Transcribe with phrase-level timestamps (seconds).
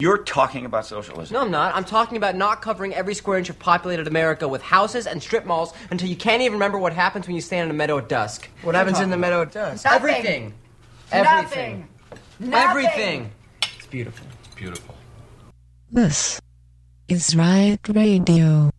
[0.00, 1.34] You're talking about socialism.
[1.34, 1.74] No, I'm not.
[1.74, 5.46] I'm talking about not covering every square inch of populated America with houses and strip
[5.46, 8.08] malls until you can't even remember what happens when you stand in a meadow at
[8.08, 8.48] dusk.
[8.62, 9.84] What happens in the meadow at dusk?
[9.84, 9.96] Nothing.
[9.96, 10.54] Everything.
[11.12, 11.32] Nothing.
[11.32, 11.88] Everything.
[12.40, 12.54] Nothing.
[12.54, 13.30] Everything.
[13.76, 14.26] It's beautiful.
[14.44, 14.94] It's Beautiful.
[15.90, 16.40] This
[17.06, 18.73] is Riot Radio.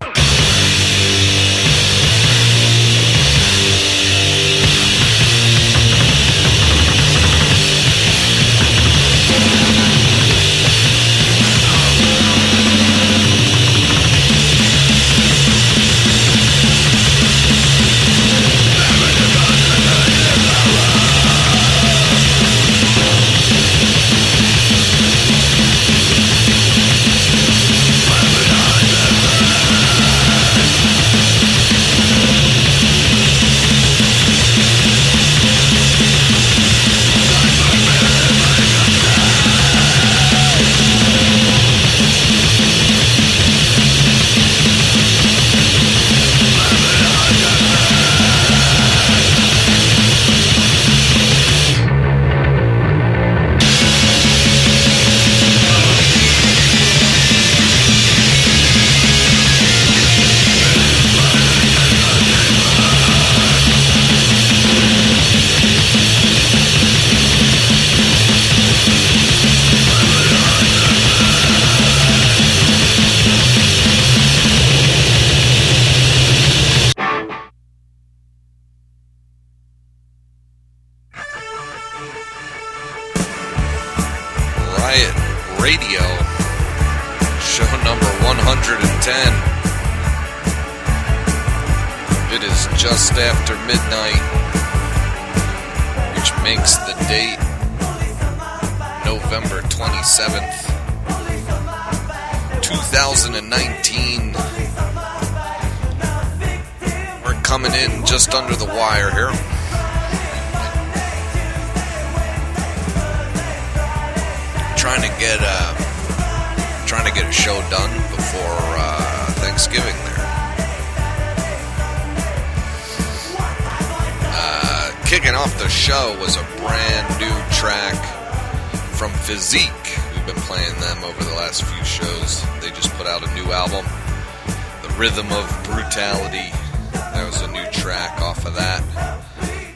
[136.16, 136.52] Brutality."
[136.94, 138.82] That was a new track off of that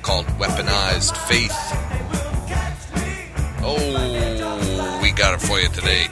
[0.01, 1.55] called "Weaponized Faith."
[3.61, 6.07] Oh, we got it for you today.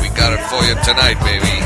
[0.00, 1.56] We got it for you tonight, baby.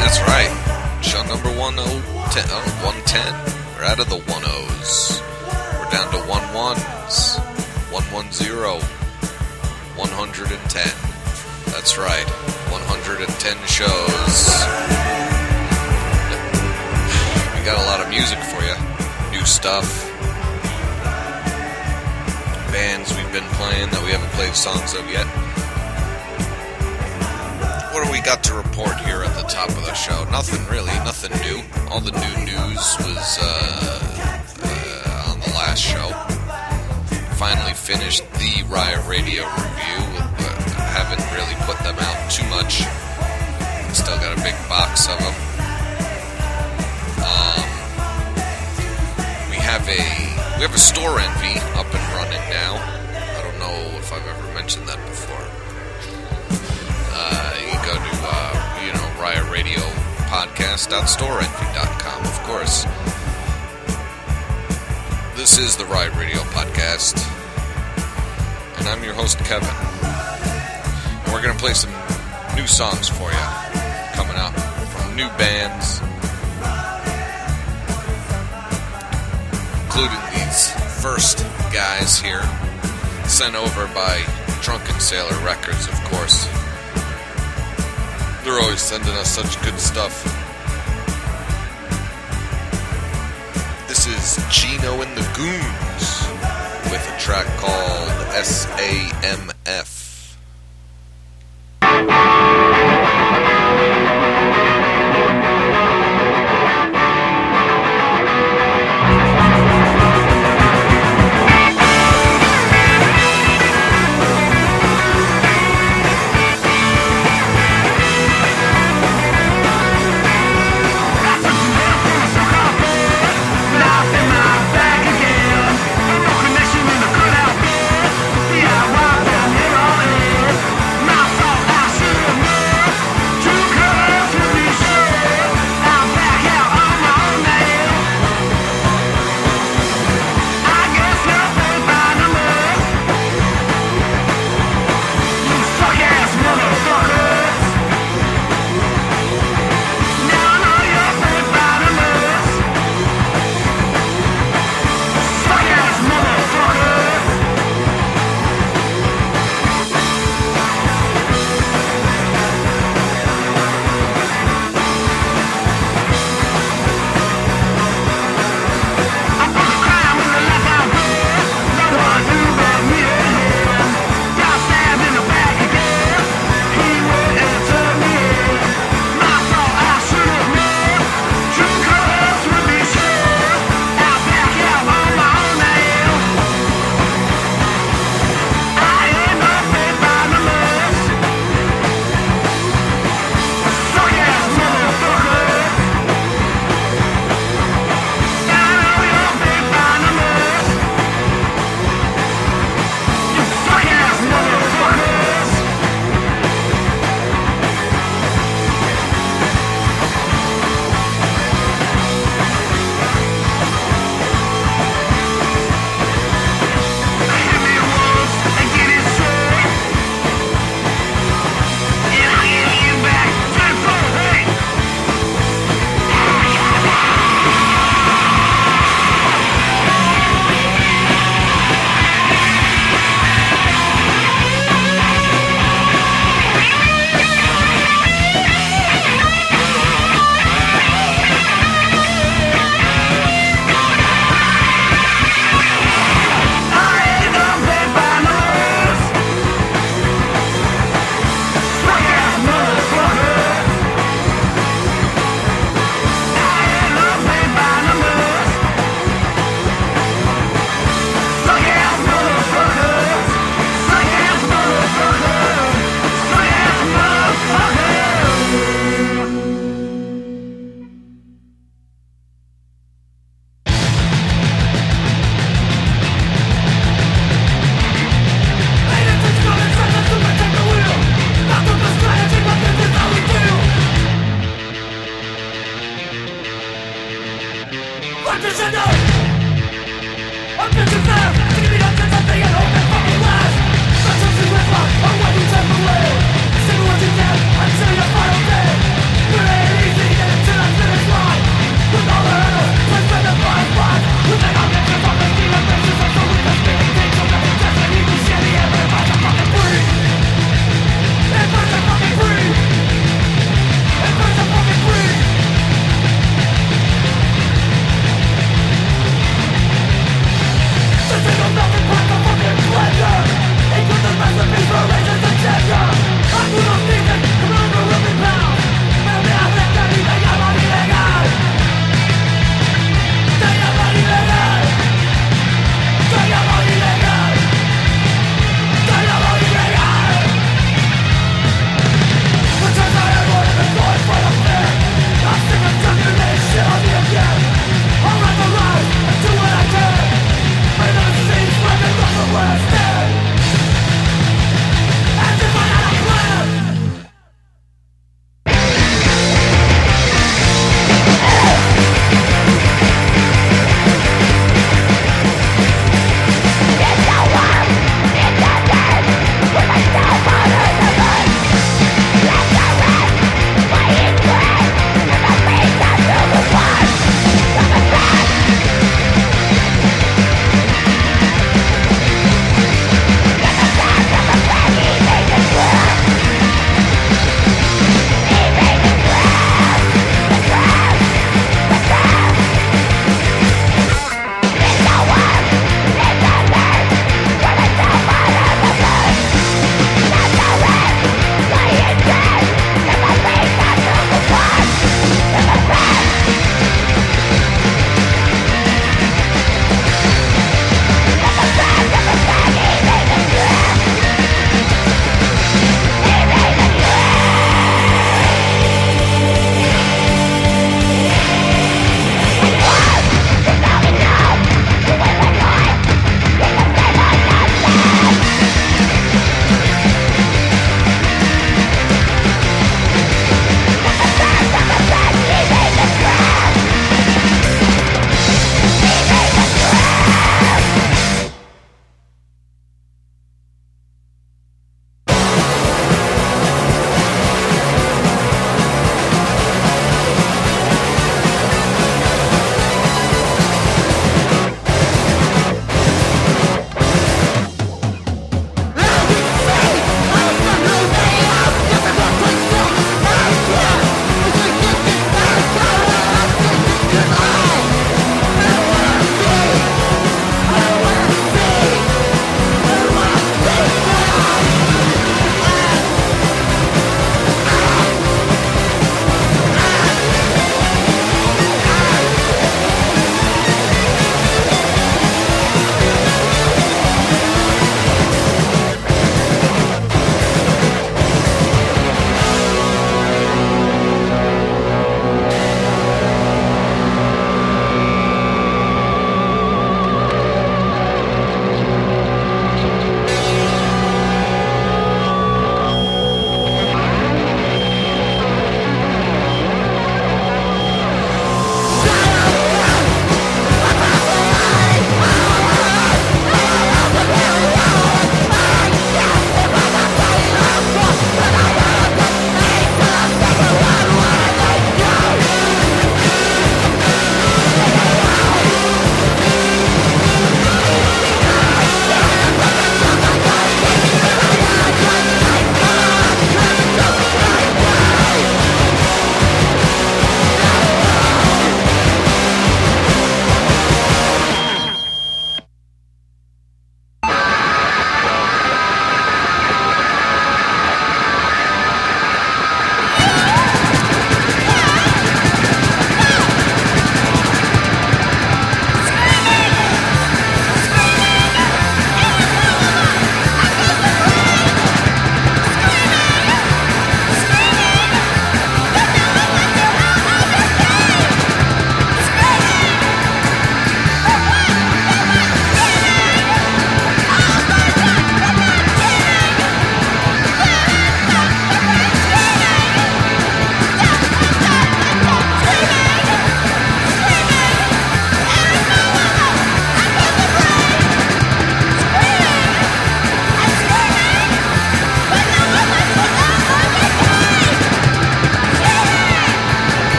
[0.00, 0.50] That's right.
[1.02, 1.50] Show number
[2.30, 3.34] 10, oh, 110.
[3.76, 5.20] We're out of the 10s.
[5.20, 5.29] We're
[5.90, 7.38] down to 11s.
[7.90, 8.80] 110.
[9.98, 11.10] 110.
[11.72, 12.28] That's right.
[12.70, 13.90] 110 shows.
[17.58, 18.74] We got a lot of music for you.
[19.36, 20.06] New stuff.
[22.70, 25.26] Bands we've been playing that we haven't played songs of yet.
[27.92, 30.22] What do we got to report here at the top of the show?
[30.30, 31.60] Nothing really, nothing new.
[31.90, 34.09] All the new news was uh,
[35.70, 36.10] last show.
[37.36, 40.02] Finally finished the Riot Radio review.
[40.34, 40.58] But
[40.98, 42.82] haven't really put them out too much.
[43.94, 45.36] Still got a big box of them.
[47.22, 47.62] Um,
[49.46, 50.02] we have a
[50.58, 52.74] we have a store envy up and running now.
[53.14, 55.46] I don't know if I've ever mentioned that before.
[57.14, 59.78] Uh, you go to uh, you know Riot Radio
[60.34, 63.09] podcast.storeenvy.com, of course.
[65.40, 67.16] This is the Riot Radio podcast,
[68.76, 69.70] and I'm your host Kevin.
[69.70, 71.90] And we're gonna play some
[72.54, 73.46] new songs for you
[74.12, 74.52] coming up
[74.90, 76.02] from new bands,
[79.86, 80.68] including these
[81.00, 81.38] first
[81.72, 82.42] guys here,
[83.26, 84.22] sent over by
[84.60, 86.44] Drunken Sailor Records, of course.
[88.44, 90.39] They're always sending us such good stuff.
[94.48, 99.99] Gino and the Goons with a track called SAMF.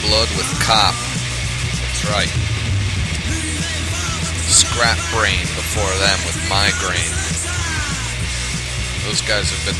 [0.00, 0.96] Blood with Cop.
[1.84, 2.32] That's right.
[4.48, 7.12] Scrap Brain before them with Migraine.
[9.04, 9.76] Those guys have been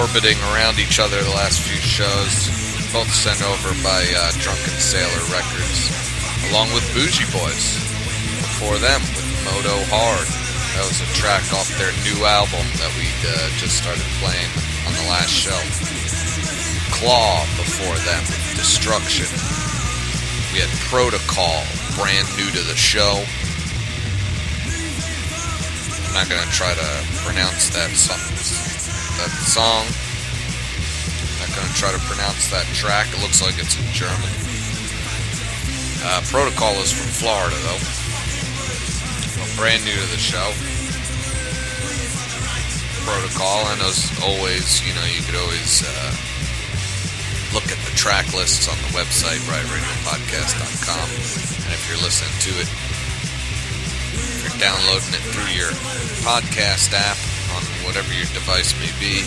[0.00, 2.48] orbiting around each other the last few shows.
[2.96, 5.92] Both sent over by uh, Drunken Sailor Records,
[6.48, 7.76] along with Booji Boys.
[8.40, 10.28] Before them with Moto Hard.
[10.78, 14.48] That was a track off their new album that we uh, just started playing
[14.88, 15.60] on the last show.
[16.94, 18.22] Claw before them,
[18.60, 19.24] Destruction.
[20.52, 21.64] We had Protocol,
[21.96, 23.24] brand new to the show.
[26.04, 26.88] I'm not gonna try to
[27.24, 28.20] pronounce that song.
[29.16, 29.88] That song.
[29.88, 33.08] I'm not gonna try to pronounce that track.
[33.16, 34.28] It looks like it's in German.
[36.04, 37.80] Uh, Protocol is from Florida, though.
[39.40, 40.52] Well, brand new to the show.
[43.08, 46.12] Protocol, and as always, you know, you could always uh,
[47.52, 51.06] look at the track lists on the website, riotradiopodcast.com.
[51.66, 52.68] And if you're listening to it,
[54.14, 55.74] if you're downloading it through your
[56.22, 57.18] podcast app
[57.56, 59.26] on whatever your device may be,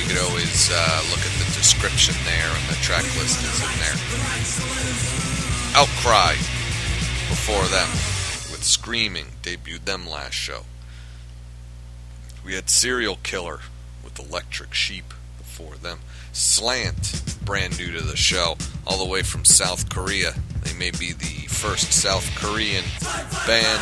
[0.00, 3.72] you could always uh, look at the description there, and the track list is in
[3.80, 3.98] there.
[5.76, 6.34] Outcry
[7.28, 7.88] before them
[8.50, 10.62] with Screaming debuted them last show.
[12.44, 13.60] We had Serial Killer
[14.02, 16.00] with Electric Sheep before them.
[16.32, 20.34] Slant, brand new to the show, all the way from South Korea.
[20.62, 22.84] They may be the first South Korean
[23.46, 23.80] band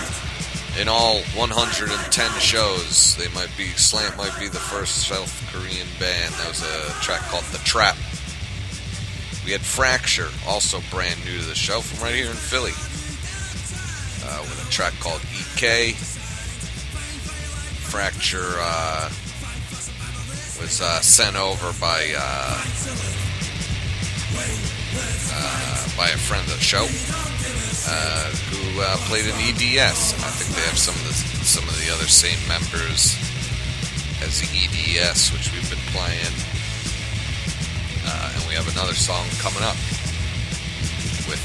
[0.81, 3.17] in all 110 shows.
[3.17, 6.35] They might be, Slant might be the first South Korean band.
[6.35, 7.97] That was a track called The Trap.
[9.45, 12.73] We had Fracture, also brand new to the show, from right here in Philly,
[14.25, 15.93] uh, with a track called EK.
[17.89, 19.11] Fracture uh,
[20.61, 22.59] was uh, sent over by uh,
[25.35, 26.83] uh, by a friend of the show
[27.87, 30.15] uh, who uh, played in EDS.
[30.19, 33.15] I think they have some of the some of the other same members
[34.23, 36.35] as the EDS, which we've been playing.
[38.07, 39.79] Uh, and we have another song coming up
[41.31, 41.45] with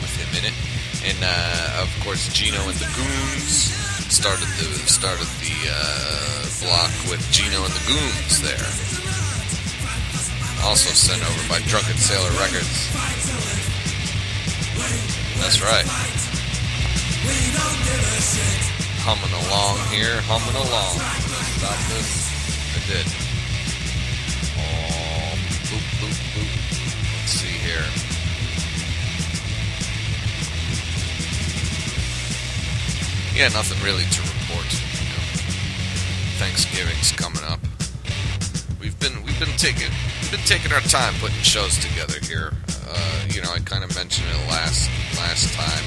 [0.00, 0.56] with him in it,
[1.04, 1.20] and
[1.82, 7.72] of course Gino and the Goons started the started the uh, block with Gino and
[7.72, 8.68] the Goons there.
[10.68, 12.92] Also sent over by Drunken Sailor Records.
[15.40, 15.88] That's right.
[19.00, 21.00] Humming along here, humming along.
[21.56, 22.28] Stop this.
[22.76, 23.08] I did.
[24.60, 25.40] Oh,
[25.72, 26.52] boop, boop, boop.
[27.16, 28.11] Let's see here.
[33.34, 34.68] Yeah, nothing really to report.
[34.68, 35.24] You know.
[36.36, 37.60] Thanksgiving's coming up.
[38.78, 39.88] We've been we've been taking
[40.30, 42.52] been taking our time putting shows together here.
[42.88, 45.84] Uh, you know, I kind of mentioned it last last time.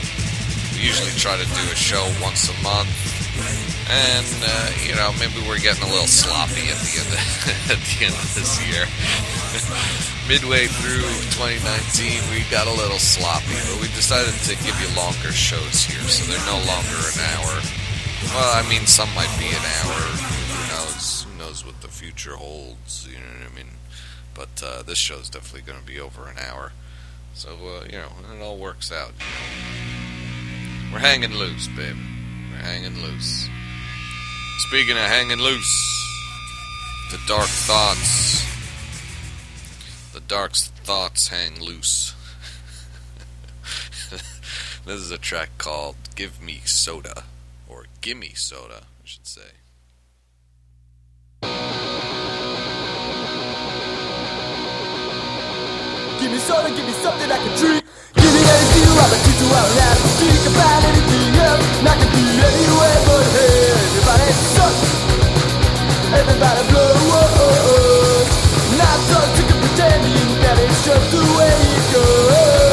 [0.73, 2.89] We usually try to do a show once a month,
[3.93, 7.21] and uh, you know maybe we're getting a little sloppy at the end of,
[7.77, 8.89] at the end of this year.
[10.27, 11.05] Midway through
[11.37, 16.01] 2019, we got a little sloppy, but we decided to give you longer shows here,
[16.09, 17.61] so they're no longer an hour.
[18.33, 19.93] Well, I mean, some might be an hour.
[19.93, 21.27] Who knows?
[21.29, 23.07] Who knows what the future holds?
[23.07, 23.73] You know what I mean?
[24.33, 26.71] But uh, this show's definitely going to be over an hour.
[27.35, 29.11] So, uh, you know, it all works out.
[29.19, 29.25] You
[30.89, 30.93] know.
[30.93, 31.97] We're hanging loose, babe.
[32.51, 33.47] We're hanging loose.
[34.69, 36.09] Speaking of hanging loose,
[37.11, 38.54] the dark thoughts.
[40.25, 42.15] The dark thoughts hang loose.
[44.85, 47.25] this is a track called Give Me Soda.
[47.69, 49.41] Or Gimme Soda, I should say.
[56.21, 57.85] Give me soda, give me something I can drink.
[58.15, 59.97] Give me anything have a teach you out loud.
[60.17, 61.65] Think about anything else.
[61.85, 63.77] I can be anywhere but here.
[63.77, 64.81] Everybody sucks.
[66.17, 67.45] Everybody blow up.
[68.77, 69.54] Not so sick
[69.95, 72.64] of pretending that it's just the way it goes.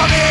[0.00, 0.29] To the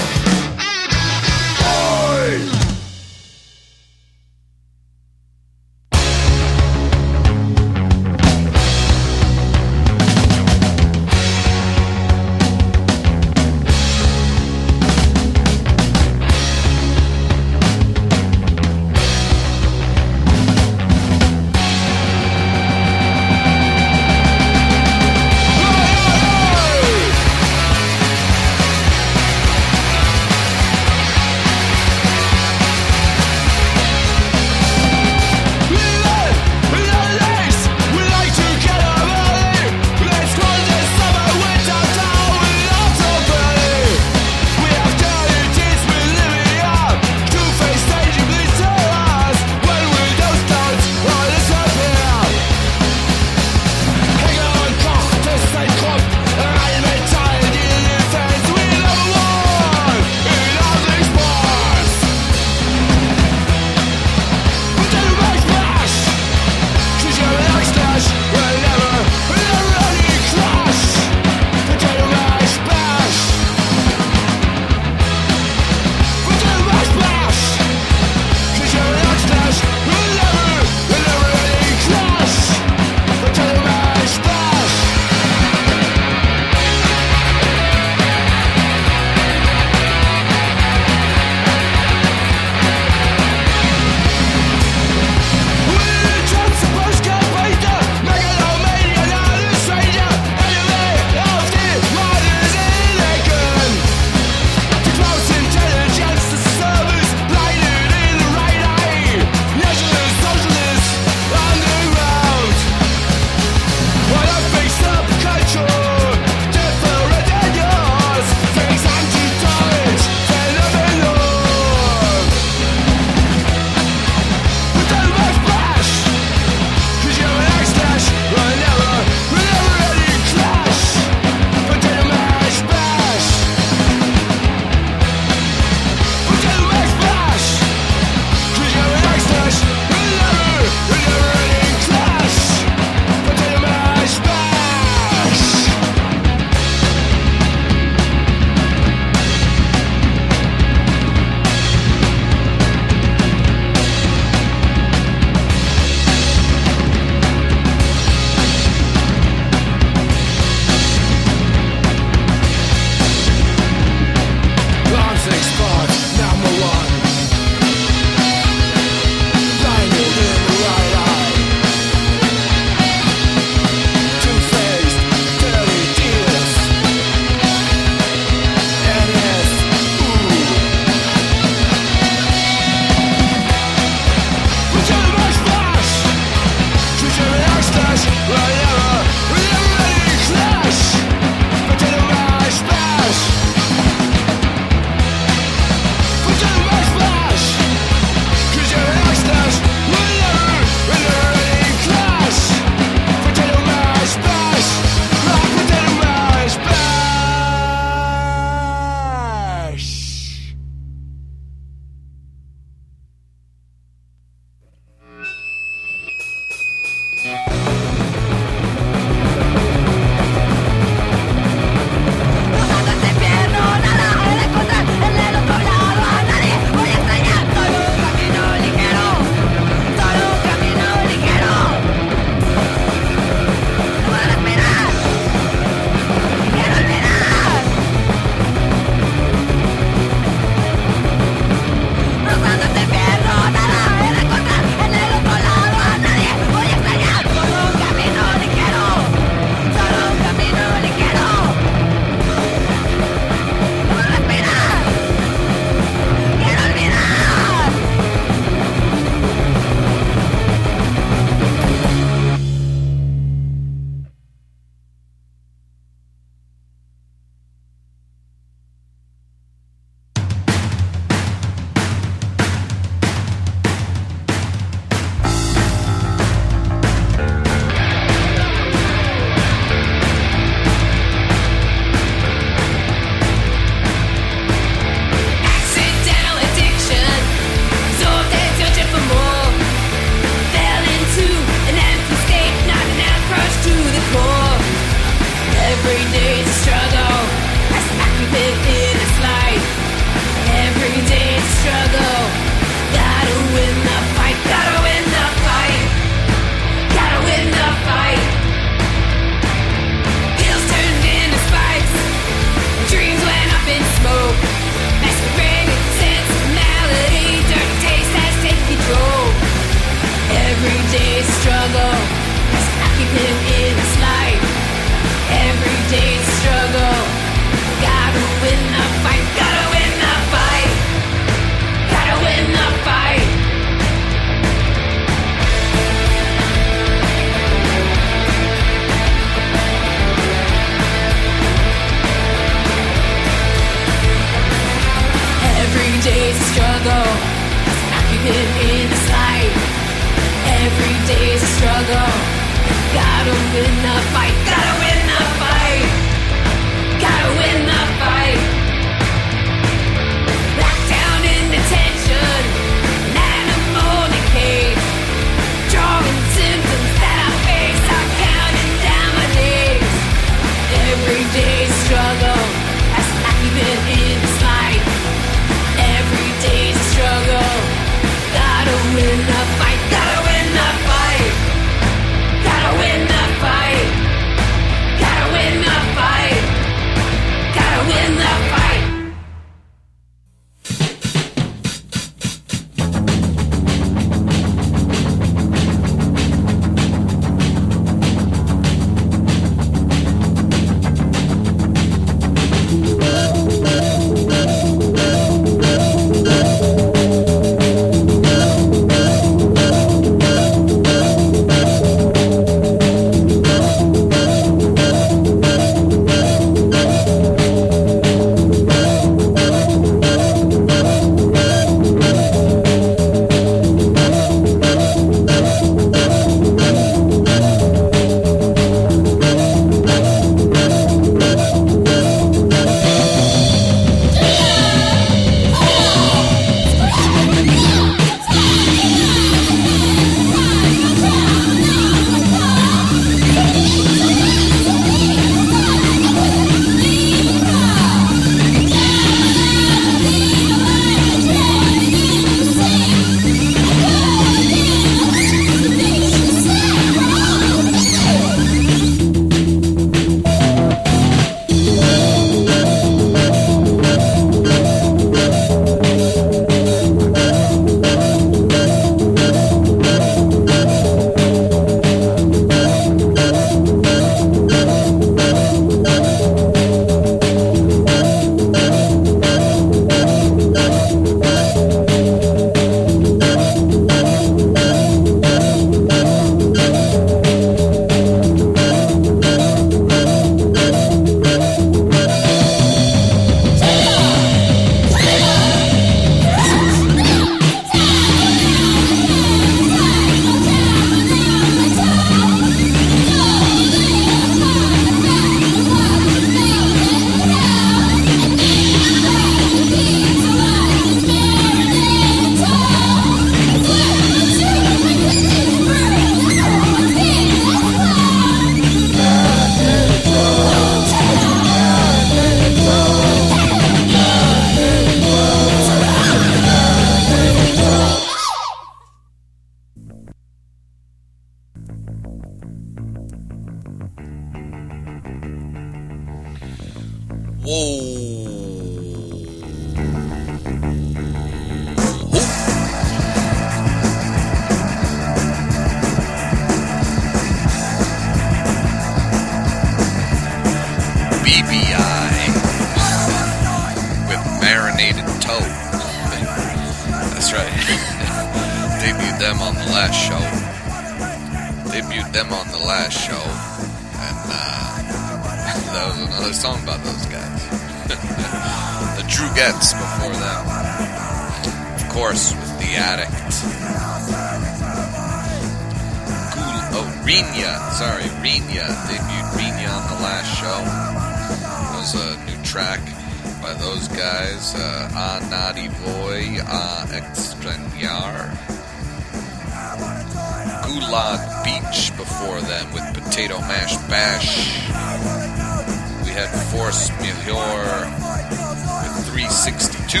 [599.92, 600.00] 362.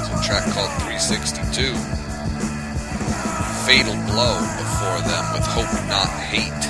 [0.00, 1.76] It's a track called 362.
[3.68, 6.64] Fatal Blow before them with Hope Not Hate.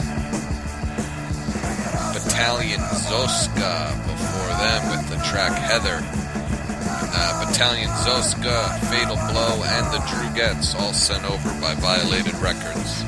[2.13, 6.03] Battalion Zoska before them with the track Heather.
[6.03, 13.05] And, Uh, Battalion Zoska, Fatal Blow, and the Drugettes all sent over by Violated Records.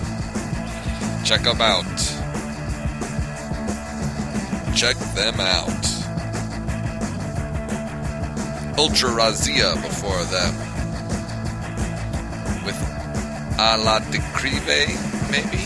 [1.24, 1.84] Check them out.
[4.76, 5.97] Check them out.
[8.78, 10.54] Ultra Razzia before them.
[12.64, 12.76] With
[13.58, 14.94] A La Decrive,
[15.32, 15.64] maybe?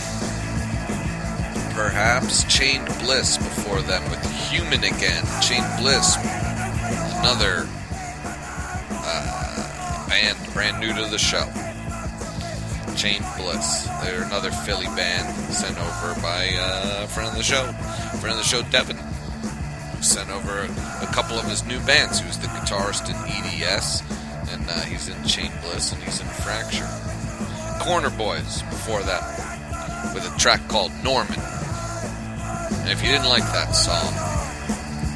[1.74, 5.22] Perhaps Chained Bliss before them with Human Again.
[5.42, 6.16] Chained Bliss,
[7.20, 7.68] another
[8.90, 11.44] uh, band brand new to the show.
[12.96, 13.88] Chain Bliss.
[14.02, 17.64] They're another Philly band sent over by uh, a friend of the show,
[18.20, 19.11] friend of the show, Devin.
[20.02, 20.68] Sent over a,
[21.14, 22.18] couple of his new bands.
[22.18, 24.02] He was the guitarist in EDS,
[24.52, 26.88] and uh, he's in Chain Bliss, and he's in Fracture.
[27.78, 29.22] Corner Boys before that,
[30.12, 31.38] with a track called Norman.
[31.38, 34.12] And if you didn't like that song,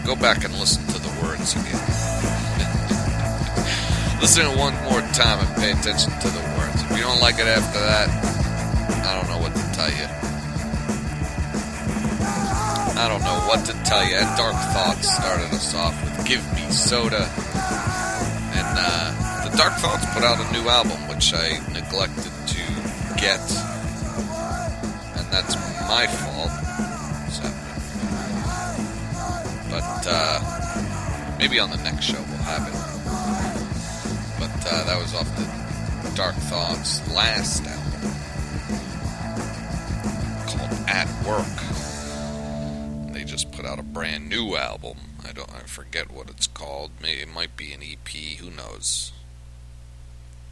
[0.06, 1.64] go back and listen to the words again.
[4.20, 6.80] listen to it one more time and pay attention to the words.
[6.84, 8.08] If you don't like it after that,
[9.04, 10.25] I don't know what to tell you.
[12.98, 14.18] I don't know what to tell you.
[14.36, 17.28] Dark Thoughts started us off with Give Me Soda.
[18.56, 22.62] And uh, the Dark Thoughts put out a new album, which I neglected to
[23.20, 23.40] get.
[25.16, 25.54] And that's
[25.86, 26.50] my fault.
[29.70, 32.74] But uh, maybe on the next show we'll have it.
[34.40, 38.10] But uh, that was off the Dark Thoughts last album
[40.46, 41.75] called At Work.
[43.66, 44.96] Out a brand new album.
[45.26, 46.92] I don't I forget what it's called.
[47.02, 48.08] Maybe it might be an EP,
[48.38, 49.10] who knows.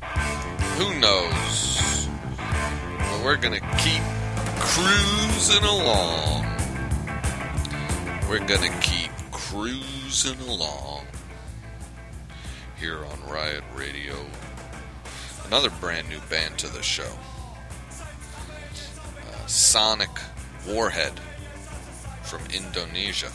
[0.02, 2.08] Who knows?
[2.36, 4.02] But we're gonna keep
[4.58, 6.44] cruising along.
[8.28, 11.06] We're gonna keep cruising along
[12.80, 14.16] here on Riot Radio.
[15.46, 17.12] Another brand new band to the show.
[17.92, 20.10] Uh, Sonic
[20.66, 21.20] Warhead
[22.24, 23.30] from Indonesia.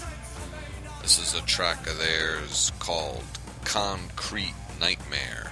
[1.01, 3.23] This is a track of theirs called
[3.63, 5.51] Concrete Nightmare.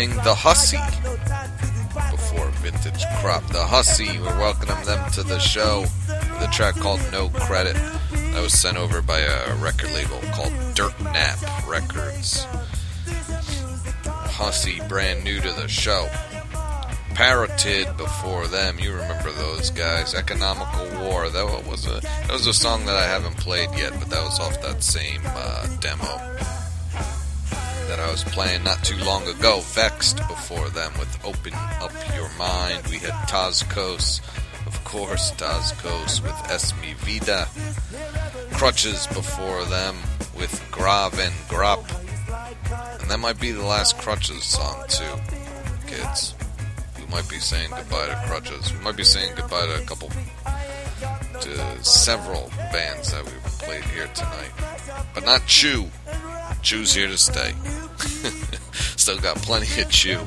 [0.00, 0.78] Welcoming the Hussy
[2.10, 3.46] before Vintage Crop.
[3.48, 7.74] The Hussy, we're welcoming them to the show The track called No Credit.
[7.74, 12.46] That was sent over by a record label called Dirtnap Records.
[14.06, 16.08] Hussy, brand new to the show.
[17.12, 18.78] Parotid before them.
[18.78, 20.14] You remember those guys?
[20.14, 21.28] Economical War.
[21.28, 24.40] That was a that was a song that I haven't played yet, but that was
[24.40, 26.30] off that same uh, demo
[27.90, 29.58] that I was playing not too long ago.
[29.74, 32.86] Vexed before them with Open Up Your Mind.
[32.86, 34.20] We had Tazkos,
[34.68, 37.48] of course, Tazkos with Es Mi Vida.
[38.52, 39.96] Crutches before them
[40.38, 41.82] with Grav and Grop.
[43.00, 45.16] And that might be the last Crutches song too,
[45.88, 46.36] kids.
[46.96, 48.72] We might be saying goodbye to Crutches.
[48.72, 50.10] We might be saying goodbye to a couple,
[51.40, 54.52] to several bands that we played here tonight.
[55.12, 55.88] But not Chew.
[56.62, 57.54] Chew's here to stay.
[58.96, 60.18] Still got plenty of Chew.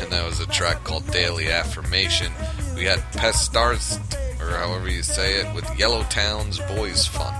[0.00, 2.32] And that was a track called Daily Affirmation.
[2.74, 4.00] We had Pestarst,
[4.40, 7.34] or however you say it, with Yellowtown's Boys Fun.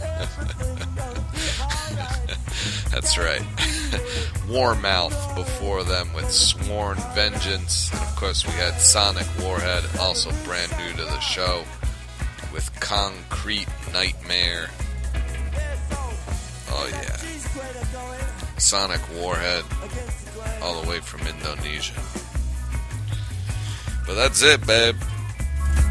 [2.90, 3.42] That's right.
[4.48, 7.90] Warmouth before them with Sworn Vengeance.
[7.92, 11.64] And of course, we had Sonic Warhead, also brand new to the show,
[12.52, 14.68] with Concrete Nightmare.
[16.72, 17.16] Oh, yeah.
[18.60, 19.64] Sonic Warhead,
[20.60, 21.98] all the way from Indonesia.
[24.06, 24.96] But that's it, babe.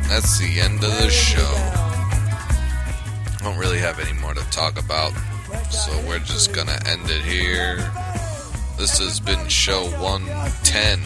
[0.08, 1.54] That's the end of the show.
[3.40, 5.14] I don't really have any more to talk about,
[5.72, 7.78] so we're just gonna end it here.
[8.78, 11.00] This has been show 110.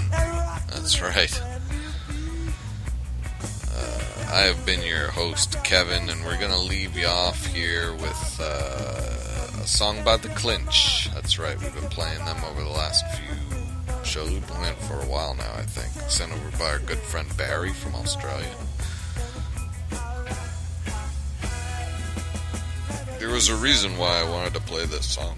[0.70, 1.42] That's right.
[3.74, 8.40] Uh, I have been your host, Kevin, and we're gonna leave you off here with
[8.42, 9.33] uh,
[9.64, 11.10] a song by The Clinch.
[11.14, 13.38] That's right, we've been playing them over the last few
[14.04, 14.30] shows.
[14.30, 16.10] We've been playing for a while now, I think.
[16.12, 18.54] Sent over by our good friend Barry from Australia.
[23.20, 25.38] There was a reason why I wanted to play this song.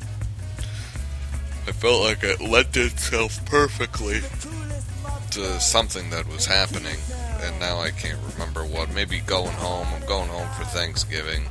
[1.68, 4.22] I felt like it lent itself perfectly
[5.32, 6.98] to something that was happening,
[7.42, 8.92] and now I can't remember what.
[8.92, 9.88] Maybe going home.
[9.94, 11.44] I'm going home for Thanksgiving.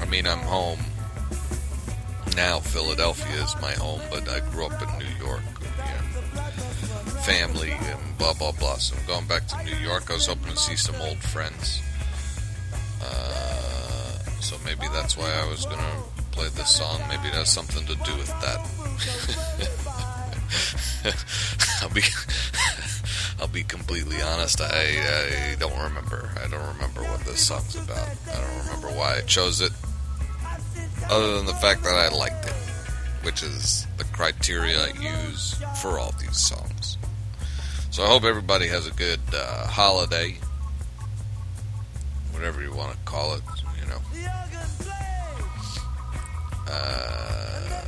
[0.00, 0.80] I mean, I'm home
[2.34, 2.60] now.
[2.60, 5.42] Philadelphia is my home, but I grew up in New York.
[7.24, 8.76] Family and blah blah blah.
[8.76, 10.10] So I'm going back to New York.
[10.10, 11.80] I was hoping to see some old friends.
[13.02, 16.02] Uh, so maybe that's why I was gonna
[16.32, 17.00] play this song.
[17.08, 18.60] Maybe it has something to do with that.
[21.82, 22.02] I'll be
[23.40, 24.60] I'll be completely honest.
[24.60, 26.30] I, I don't remember.
[26.42, 28.08] I don't remember what this song's about.
[28.30, 29.72] I don't remember why I chose it.
[31.10, 32.54] Other than the fact that I liked it,
[33.22, 36.98] which is the criteria I use for all these songs.
[37.90, 40.36] So I hope everybody has a good uh, holiday,
[42.32, 43.42] whatever you want to call it.
[43.80, 44.00] You know.
[46.68, 47.84] Uh,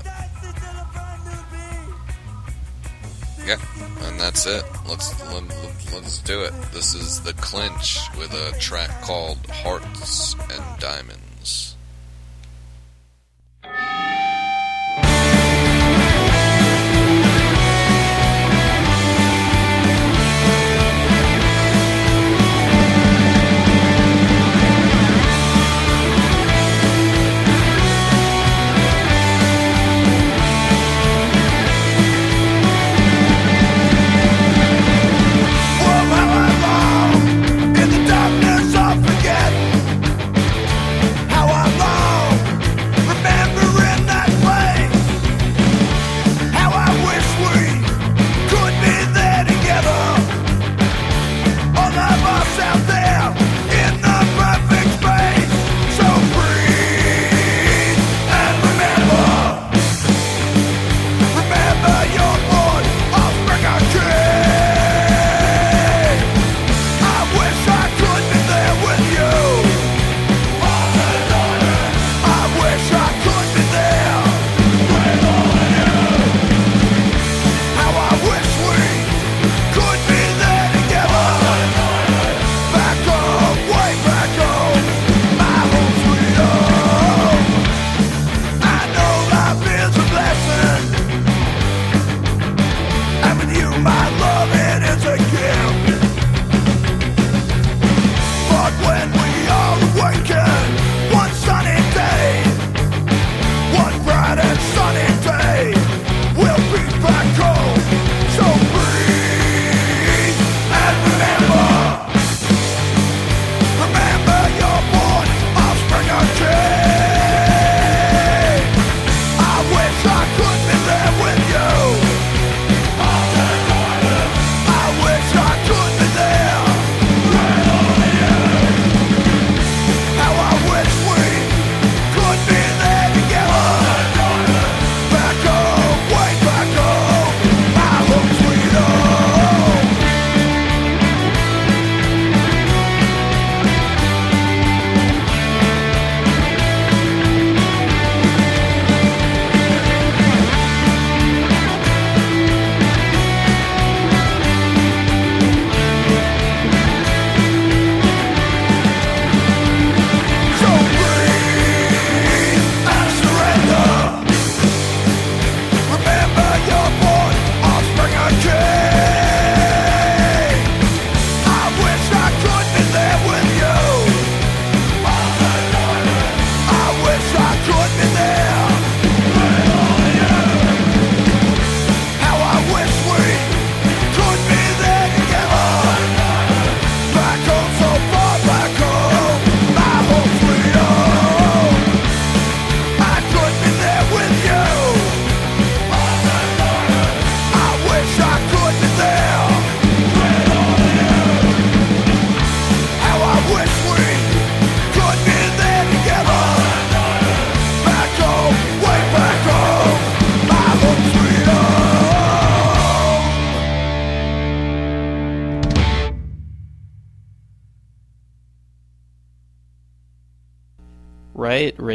[3.45, 3.59] yeah,
[4.03, 4.65] and that's it.
[4.89, 5.43] Let's let,
[5.93, 6.53] let's do it.
[6.73, 11.76] This is the clinch with a track called Hearts and Diamonds.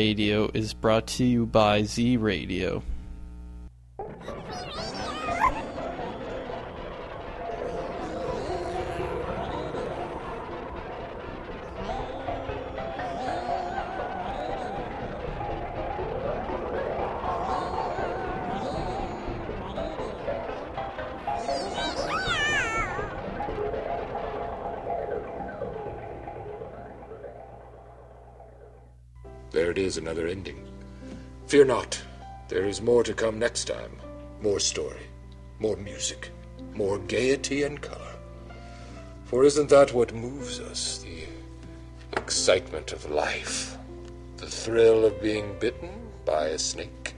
[0.02, 2.11] Radio is brought to you by Z
[29.92, 30.66] is, another ending.
[31.48, 32.02] Fear not,
[32.48, 33.92] there is more to come next time.
[34.42, 35.06] More story,
[35.60, 36.32] more music,
[36.74, 38.16] more gaiety and color.
[39.26, 41.00] For isn't that what moves us?
[41.04, 41.26] The
[42.16, 43.78] excitement of life,
[44.38, 45.92] the thrill of being bitten
[46.26, 47.14] by a snake?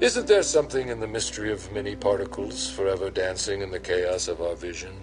[0.00, 4.40] Isn't there something in the mystery of many particles forever dancing in the chaos of
[4.40, 4.94] our vision?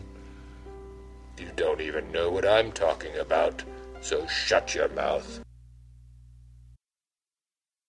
[1.37, 3.63] You don't even know what I'm talking about,
[4.01, 5.41] so shut your mouth.